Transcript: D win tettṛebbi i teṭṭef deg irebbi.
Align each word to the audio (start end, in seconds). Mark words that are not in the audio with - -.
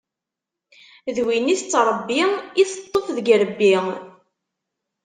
D 1.15 1.17
win 1.25 1.45
tettṛebbi 1.59 2.21
i 2.61 2.63
teṭṭef 2.71 3.05
deg 3.17 3.27
irebbi. 3.33 3.75